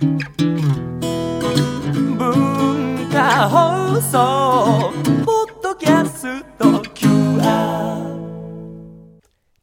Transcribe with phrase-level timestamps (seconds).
[0.00, 0.18] 文
[3.10, 4.92] 化放送
[5.24, 7.98] ポッドキャスト QR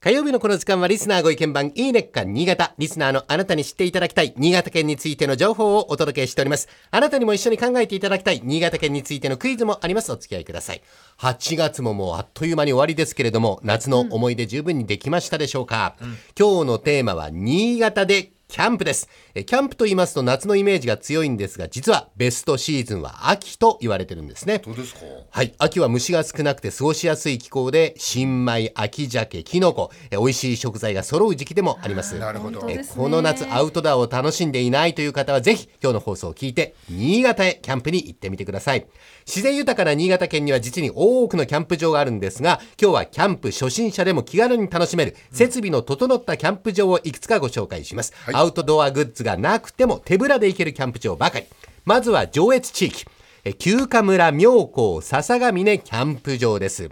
[0.01, 2.75] 火曜日のこの時間はリスナーご意見番いいねっか新潟。
[2.77, 6.67] リスナーのあなたに知っていただきたい新潟県についての情報をお届けしております。
[6.91, 10.11] あなたにも一緒に考えていただきたい新潟県についてのクイズもあります。
[10.11, 10.81] お付き合いください。
[11.19, 15.95] 8月ももうあっという間に終わりですけれども、夏の思い出十分にできましたでしょうか、
[16.37, 19.09] 今日のテーマは新潟でキャンプです。
[19.33, 24.59] えキャンプと言いますと夏のイメージが強いんですが、実はベストシーズンは秋と言われてるんですね。
[24.59, 24.99] どうですか？
[25.29, 25.53] はい。
[25.57, 32.17] 秋は虫が少なくて過ごしやすい気候で、新米、秋鮭、キノコ、え美味しい食材が揃う時期でもあります。
[32.17, 38.85] なるほどこの夏アウトドアを楽しんでいないという方はぜひ今日の放送を聞いて新潟へキャンプに行ってみてください。
[39.25, 48.13] 自然豊かな新潟県には実に多くのキャンプ場があるんですが今日はキャンプ初心者でも気軽に楽しめる設備の整ったキャンプ場をいくつかご紹介します。
[48.35, 51.45] アウトドアグッズがなくても手ぶらで行けるキャンプ場ばかり。
[51.85, 53.05] まずは上越地域。
[53.47, 56.89] え旧華村妙高笹ヶ峰キャンプ場です。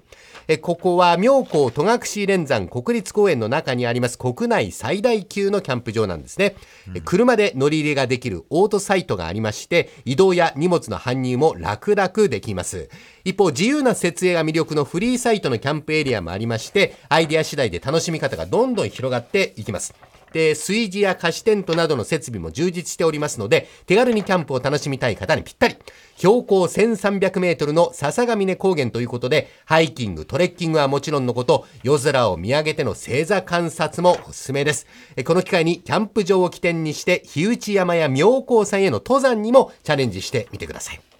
[0.48, 6.56] えここは妙高戸隠連山国立公園の中にあります国内最大級のキャンプ場なんですね。
[6.96, 12.88] え車で乗り入れができるオートサイトがありまして、移動や荷物の搬入も楽々できます。
[13.26, 19.94] 一方、自由な設営が魅力のフリーサイトのキャンプエリアもありまして、アイデア次第で楽しみ方がどんどん広がっていきます。
[20.34, 25.78] で、炊事や貸しテントなどの設備も充実しておりますので、手軽にキャンプを楽しみたい方にぴったり。
[26.18, 34.88] 標高1300メートルの笹ヶ峰高原ということで、ハイキング、トレッキングはもちろんのこと、夜空を見上げての星座観察もおすすめです。
[35.26, 41.13] この機会にキャンプ場を起点にして、日内山や妙高山への登山にもチャレンジしてみてください。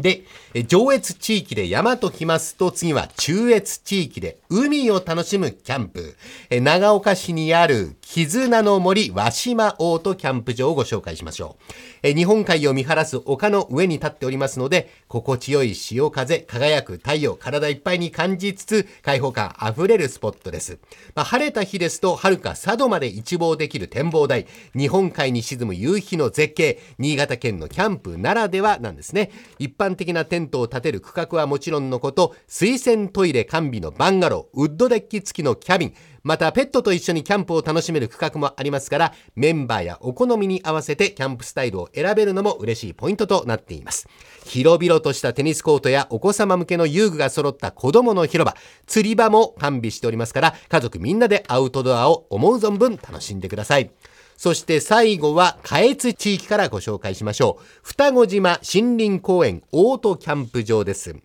[0.00, 0.24] で、
[0.66, 6.16] 上越地域で山ときますと、次は中越地域で海を楽しむキャンプ。
[6.50, 11.56] 長岡市にある絆の森和島オートキャンプ場をご紹介しましょ
[11.97, 11.97] う。
[12.02, 20.78] え日本海を見晴らす丘の上に立っておりますので、心地よい潮風、輝く太陽、体いっぱいに感じつつ、開放感あふれるスポットです。
[21.14, 24.46] まあ、晴れた日ですと、遥か佐渡まで一望できる展望台、
[24.76, 29.30] 日本海に沈む夕日の絶景、新潟県のキャンプならではなんですね。
[29.58, 44.08] 一般的なテントを建てる区画はもちろんのこと、水洗トイレ完備のバンガロー、ウッドデッキ付きのキャビン、またペットと一緒にキャンプを楽しめる区画もありますから、メンバーやお好みに合わせてキャンプスタイルを選べるのも嬉しいポイントとなっています。
[44.44, 48.56] 広々としたテニスコートやお子様向けの遊具が揃った子供の広場、
[48.86, 53.90] 釣り場も完備しておりますから、家族みんなでアウトドアを思う存分楽しんでください。
[54.38, 57.64] そして最後は、下越地域からご紹介しましょう。
[57.82, 61.16] 双子島森林公園オートキャンプ場です。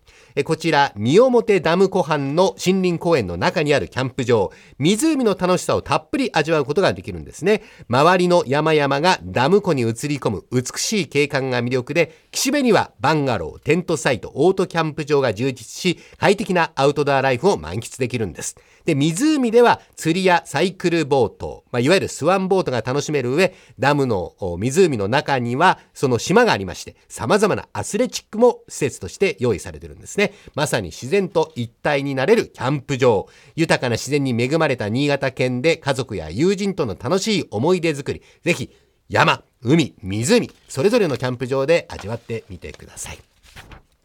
[0.44, 4.50] こちら、三面ダム湖畔の森林公園の中にあるキャンプ場。
[4.78, 7.62] 湖の楽しさをたっぷり味わうことができるんですね。
[7.88, 18.56] 周りの山々がダム湖に映り込む美しい景観が魅力で、岸辺にはバンガロー、テントサイト、オートキャンプ場が充実し、快適なアウトドアライフを満喫できるんです。
[18.84, 30.32] で、湖では釣りやサイクルボート、まあ、いわゆるスワンボートが楽しめる上、ダムの湖の中にはその島がありまして、様々なアスレチックも施設として用意されてるんですね。
[30.54, 33.28] まさに自然と一体になれるキャンプ場。
[33.56, 38.22] 豊かな自然に恵まれた新潟県で家族や友人との楽しい思い出作り。
[38.42, 38.70] ぜひ、
[39.08, 43.18] 山、海、湖、それぞれのキャンプ場で味わってみてください。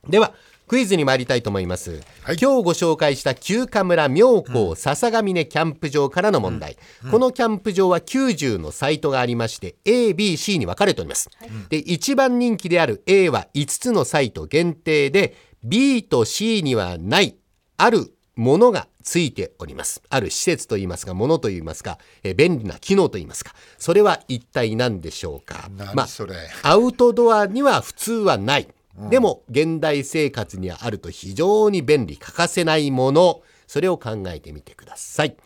[0.08, 0.34] では、
[0.70, 2.00] クイズに参りたいと思います。
[2.22, 6.78] はい今日ご紹介した旧華村妙高笹ヶ峰キャンプ場からの問題。
[7.10, 11.28] このキャンプ場は90のサイトがありまして、A、B、C に分かれております。
[11.70, 17.36] で、一番人気である A は5つのサイト限定で、B と C にはない、
[17.78, 20.04] あるものがついております。
[20.08, 25.68] ある施設といいますか、ものといいますか、えー便利な機能といいますか、それは一体何でしょうか。
[25.76, 28.68] 何それアウトドアには普通はない。
[29.10, 35.38] でも、現代生活にはあると非常に便利、欠かせないもの、それを考えてみてください。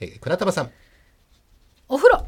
[0.00, 0.70] えー倉玉さん、
[1.88, 2.26] お風呂。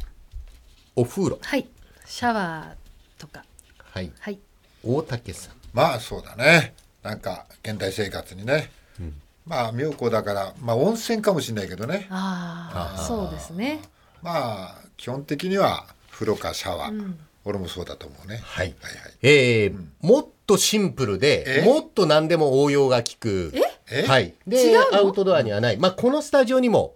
[0.96, 1.38] お風呂。
[1.42, 1.66] はい。
[2.04, 3.44] シャワーとか。
[3.78, 4.12] はい。
[4.20, 4.38] はい。
[4.84, 5.54] 大竹さん。
[5.72, 6.74] まあそうだね。
[7.02, 8.70] なんか現代生活にね、
[9.46, 12.06] まあ妙高だからまあ温泉かもしれないけどね。
[12.10, 13.80] ああそうですね。
[14.22, 17.14] まあ基本的には風呂かシャワー、
[17.44, 18.40] 俺もそうだと思うね。
[18.42, 18.74] はい。
[18.80, 19.12] はいはい。
[19.22, 21.64] えーもっとシンプルで、え？
[21.64, 23.52] もっと何でも応用が効く。
[23.90, 24.06] え？
[24.06, 24.34] はい。
[24.46, 24.98] で違う、の？
[24.98, 25.76] アウトドアにはない。
[25.78, 26.94] まあ、このスタジオにも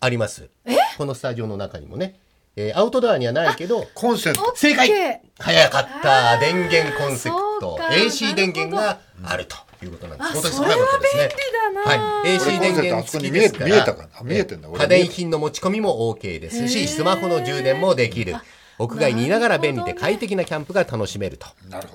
[0.00, 0.48] あります。
[0.96, 2.18] このスタジオの中にもね。
[2.56, 4.54] えーアウトドアにはないけど、コンセント。
[4.56, 5.20] 正解。
[5.38, 6.38] 早かった。
[6.38, 7.78] 電源コンセプト。
[7.90, 10.28] AC 電源があるということなんです。
[10.30, 10.76] あ本当にそれは。
[10.76, 10.82] 便
[11.28, 13.66] 利だなはい、AC 電源付きですから。
[13.66, 14.08] 見え見えたかな。
[14.20, 14.68] あ見えてんだ。
[14.68, 18.36] 家電品の持ち込みも OK ですし、スマホの充電もできる。
[18.78, 21.46] 屋外にいながら便利で快適なキャンプが楽しめると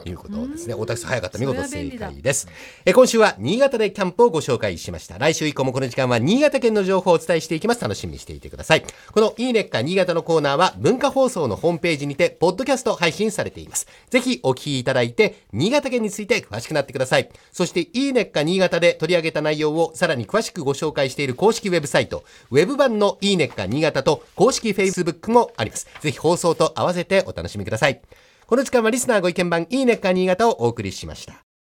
[0.10, 0.74] いうことですね。
[0.74, 1.38] 大竹さん早かった。
[1.40, 2.48] 見事正解です。
[2.86, 5.18] え今週は新潟でキャンプをご紹介しました。
[5.18, 7.82] 来週以降もこの時間は新潟県の情報をお伝えしていきます。
[7.82, 8.84] 楽しみにしていてください。
[9.12, 13.88] このいいねっか新潟のコーナーは文化放送のホームページにて、ポッドキャスト配信されています。
[14.10, 17.30] ぜひお聞きいただいて、新潟県について詳しくなってください。
[17.52, 25.88] そして、いいねっか新潟で取り上げた内容をさらに詳しくご紹介している公式ウェブサイト、ウェブ版のいいねっか新潟と公式 Facebook もあります。
[26.02, 28.02] ぜひ放送と合わせてお楽しみください。
[28.46, 31.49] この時間はリスナーご意見番いいねっか新潟をお送りしました。